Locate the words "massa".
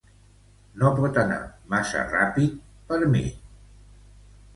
1.73-2.01